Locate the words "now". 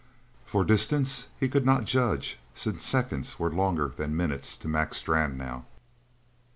5.37-5.65